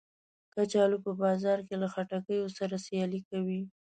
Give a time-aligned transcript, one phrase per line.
[0.53, 3.61] کچالو په بازار کې له خټکیو سره سیالي کوي